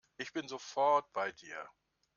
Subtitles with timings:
[0.17, 1.69] Ich bin sofort bei dir.